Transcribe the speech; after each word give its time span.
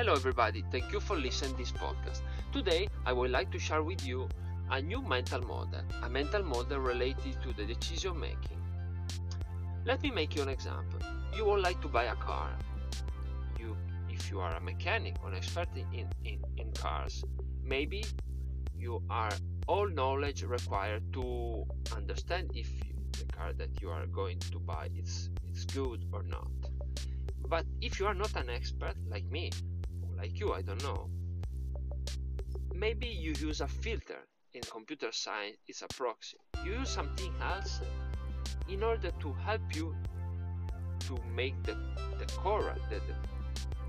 Hello 0.00 0.14
everybody, 0.14 0.64
thank 0.72 0.92
you 0.92 0.98
for 0.98 1.14
listening 1.14 1.54
this 1.58 1.70
podcast. 1.70 2.22
Today 2.52 2.88
I 3.04 3.12
would 3.12 3.30
like 3.30 3.50
to 3.50 3.58
share 3.58 3.82
with 3.82 4.02
you 4.02 4.30
a 4.70 4.80
new 4.80 5.02
mental 5.02 5.42
model, 5.42 5.82
a 6.02 6.08
mental 6.08 6.42
model 6.42 6.78
related 6.78 7.36
to 7.42 7.52
the 7.52 7.66
decision 7.66 8.18
making. 8.18 8.56
Let 9.84 10.02
me 10.02 10.10
make 10.10 10.34
you 10.34 10.40
an 10.40 10.48
example. 10.48 11.00
You 11.36 11.44
would 11.44 11.60
like 11.60 11.82
to 11.82 11.88
buy 11.88 12.04
a 12.04 12.14
car. 12.14 12.48
You 13.58 13.76
if 14.08 14.30
you 14.30 14.40
are 14.40 14.56
a 14.56 14.60
mechanic 14.60 15.16
or 15.22 15.28
an 15.28 15.34
expert 15.34 15.68
in, 15.76 16.08
in, 16.24 16.42
in 16.56 16.72
cars, 16.72 17.22
maybe 17.62 18.02
you 18.74 19.02
are 19.10 19.32
all 19.68 19.86
knowledge 19.86 20.44
required 20.44 21.12
to 21.12 21.66
understand 21.94 22.52
if 22.54 22.70
the 23.18 23.26
car 23.36 23.52
that 23.52 23.82
you 23.82 23.90
are 23.90 24.06
going 24.06 24.38
to 24.38 24.60
buy 24.60 24.88
is, 24.96 25.28
is 25.52 25.66
good 25.66 26.06
or 26.10 26.22
not. 26.22 26.48
But 27.46 27.66
if 27.82 28.00
you 28.00 28.06
are 28.06 28.14
not 28.14 28.34
an 28.36 28.48
expert 28.48 28.94
like 29.10 29.24
me, 29.24 29.50
like 30.20 30.38
you, 30.38 30.52
I 30.52 30.60
don't 30.60 30.82
know, 30.82 31.08
maybe 32.74 33.06
you 33.06 33.32
use 33.40 33.62
a 33.62 33.68
filter 33.68 34.20
in 34.52 34.60
computer 34.62 35.08
science, 35.12 35.56
it's 35.66 35.80
a 35.80 35.88
proxy. 35.88 36.36
You 36.62 36.72
use 36.80 36.90
something 36.90 37.32
else 37.42 37.80
in 38.68 38.82
order 38.82 39.10
to 39.18 39.32
help 39.32 39.62
you 39.74 39.94
to 41.06 41.16
make 41.34 41.54
the, 41.62 41.74
the 42.18 42.26
correct, 42.36 42.80
the, 42.90 43.00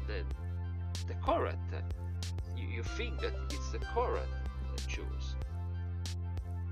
the, 0.07 0.23
the, 1.05 1.13
correct, 1.15 1.59
you, 2.55 2.67
you 2.77 2.83
think 2.83 3.19
that 3.19 3.33
it's 3.49 3.71
the 3.71 3.79
correct 3.93 4.31
choose. 4.87 5.35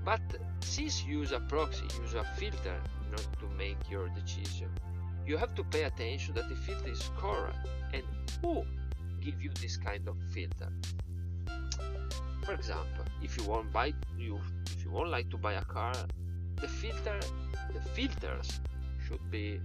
But 0.04 0.22
since 0.60 1.04
you 1.04 1.18
use 1.18 1.32
a 1.32 1.40
proxy, 1.40 1.84
use 2.02 2.14
a 2.14 2.24
filter 2.38 2.80
in 3.06 3.10
order 3.10 3.36
to 3.40 3.48
make 3.58 3.76
your 3.90 4.08
decision, 4.08 4.70
you 5.26 5.36
have 5.36 5.54
to 5.54 5.64
pay 5.64 5.82
attention 5.82 6.34
that 6.34 6.48
the 6.48 6.56
filter 6.56 6.88
is 6.88 7.10
correct 7.18 7.68
and 7.92 8.02
who 8.42 8.64
give 9.20 9.42
you 9.42 9.50
this 9.60 9.76
kind 9.76 10.06
of 10.08 10.16
filter. 10.32 10.72
For 12.44 12.52
example, 12.54 13.04
if 13.22 13.36
you 13.36 13.44
want 13.44 13.72
buy 13.72 13.92
you 14.18 14.40
if 14.66 14.84
you 14.84 14.90
want 14.90 15.10
like 15.10 15.28
to 15.30 15.36
buy 15.36 15.54
a 15.54 15.64
car, 15.64 15.94
the 16.56 16.68
filter 16.68 17.20
the 17.72 17.80
filters 17.90 18.60
should 19.06 19.30
be 19.30 19.60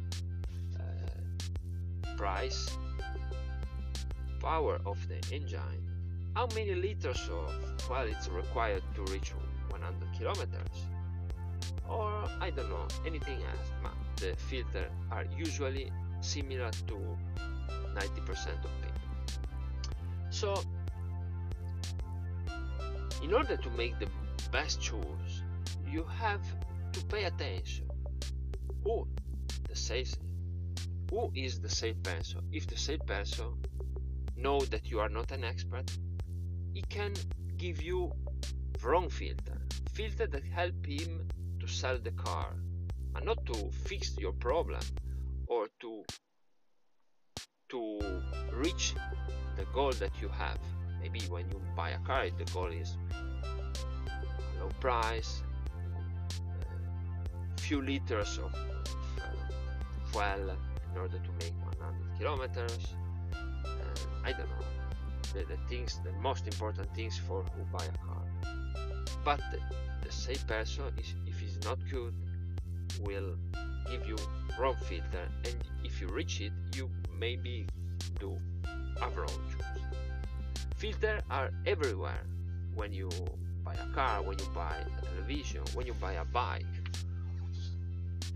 uh, 0.80 2.16
price, 2.18 2.70
power 4.40 4.80
of 4.86 4.98
the 5.08 5.20
engine, 5.34 5.82
how 6.36 6.48
many 6.54 6.76
liters 6.76 7.30
of 7.32 7.82
fuel 7.82 8.06
it's 8.08 8.28
required 8.28 8.84
to 8.96 9.02
reach 9.14 9.34
100 9.70 10.18
kilometers, 10.18 10.78
or 11.90 12.28
I 12.42 12.50
don't 12.50 12.70
know 12.70 12.88
anything 13.06 13.38
else. 13.38 13.72
But 13.82 13.94
the 14.18 14.36
filter 14.36 14.88
are 15.12 15.26
usually 15.38 15.92
similar 16.22 16.72
to 16.88 17.18
90% 17.96 18.64
of 18.64 18.72
people. 18.82 19.15
So, 20.36 20.54
in 23.24 23.34
order 23.34 23.56
to 23.56 23.70
make 23.70 23.98
the 24.00 24.10
best 24.52 24.82
choice, 24.82 25.44
you 25.88 26.04
have 26.04 26.42
to 26.92 27.06
pay 27.06 27.24
attention 27.24 27.88
who 28.84 29.08
the 29.70 29.76
sales 29.78 30.18
who 31.10 31.32
is 31.34 31.62
the 31.62 31.70
salesperson. 31.70 32.42
If 32.52 32.68
the 32.68 32.76
salesperson 32.76 33.64
know 34.36 34.60
that 34.60 34.86
you 34.92 35.00
are 35.00 35.08
not 35.08 35.32
an 35.32 35.46
expert, 35.46 35.90
he 36.74 36.82
can 36.82 37.14
give 37.56 37.82
you 37.82 38.12
wrong 38.84 39.10
filter, 39.10 39.62
filter 39.94 40.28
that 40.28 40.44
help 40.44 40.86
him 40.86 41.30
to 41.62 41.68
sell 41.68 41.98
the 41.98 42.12
car, 42.12 42.58
and 43.16 43.26
not 43.26 43.46
to 43.46 43.72
fix 43.88 44.18
your 44.18 44.34
problem 44.34 44.84
or 45.48 45.70
to 45.80 46.04
to 47.70 48.00
reach 48.52 48.96
the 49.56 49.66
goal 49.74 49.92
that 49.94 50.12
you 50.22 50.30
have. 50.30 50.58
Maybe 51.02 51.22
when 51.30 51.50
you 51.50 51.62
buy 51.76 51.92
a 51.92 52.00
car, 52.00 52.28
the 52.38 52.46
goal 52.52 52.68
is 52.68 52.98
low 54.60 54.70
price, 54.80 55.44
a 57.58 57.62
few 57.62 57.82
liters 57.82 58.40
of, 58.40 58.54
uh, 58.54 59.32
fuel 60.12 60.50
in 60.92 61.02
order 61.02 61.20
to 61.20 61.32
make 61.40 61.54
100 61.80 62.20
kilometers. 62.20 62.96
Uh, 63.34 63.68
I 64.24 64.32
don't 64.32 64.50
know 64.50 64.66
the, 65.36 65.44
the, 65.46 65.58
things, 65.68 66.00
the 66.04 66.12
most 66.14 66.48
important 66.48 66.94
things 66.96 67.18
for 67.18 67.44
who 67.44 67.64
buy 67.78 67.84
a 67.84 67.98
car. 68.06 68.24
But 69.24 69.40
the, 69.52 69.60
the 70.06 70.12
same 70.12 70.40
person, 70.48 70.86
is, 70.98 71.14
if 71.28 71.40
he's 71.40 71.60
not 71.64 71.78
good, 71.90 72.14
will 73.02 73.36
give 73.90 74.08
you 74.08 74.16
wrong 74.60 74.76
filter, 74.88 75.28
and 75.44 75.56
if 75.84 76.00
you 76.02 76.08
reach 76.08 76.42
it, 76.42 76.54
you 76.76 76.90
maybe 77.18 77.68
do 78.20 78.38
a. 79.02 79.28
Filters 80.76 81.22
are 81.30 81.52
everywhere 81.66 82.26
when 82.76 82.92
you 82.92 83.10
buy 83.64 83.74
a 83.74 83.94
car, 83.94 84.22
when 84.22 84.38
you 84.38 84.46
buy 84.54 84.76
a 84.76 85.06
television, 85.06 85.62
when 85.74 85.88
you 85.88 85.94
buy 85.94 86.14
a 86.14 86.26
bike, 86.26 86.66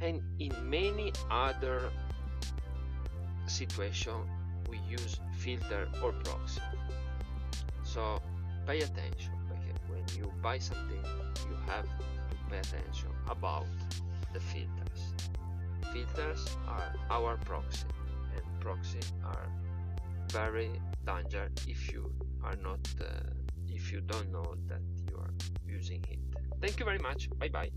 and 0.02 0.22
in 0.40 0.54
many 0.70 1.12
other 1.30 1.92
situations 3.48 4.30
we 4.70 4.78
use 4.90 5.20
filter 5.38 5.88
or 6.04 6.12
proxy. 6.12 6.62
So 7.84 8.22
pay 8.66 8.80
attention 8.82 9.34
because 9.50 9.80
when 9.90 10.04
you 10.18 10.32
buy 10.42 10.60
something 10.60 11.04
you 11.50 11.56
have 11.68 11.86
to 11.86 12.36
pay 12.50 12.60
attention 12.60 13.10
about 13.28 13.66
the 14.34 14.40
filters. 14.40 15.14
Filters 15.92 16.58
are 16.68 16.94
our 17.10 17.38
proxy 17.38 17.88
and 18.36 18.60
proxy 18.60 19.00
are 19.26 19.48
very 20.32 20.70
danger 21.06 21.50
if 21.68 21.92
you 21.92 22.12
are 22.44 22.56
not 22.56 22.80
uh, 23.02 23.06
if 23.68 23.92
you 23.92 24.02
don't 24.02 24.32
know 24.32 24.56
that 24.68 24.82
you 25.10 25.18
are 25.18 25.34
using 25.68 26.04
it. 26.10 26.20
Thank 26.62 26.80
you 26.80 26.86
very 26.86 27.00
much. 27.00 27.30
Bye 27.40 27.50
bye 27.50 27.70